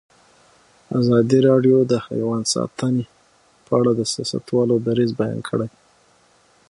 [0.99, 3.05] ازادي راډیو د حیوان ساتنه
[3.65, 5.69] په اړه د سیاستوالو دریځ بیان کړی.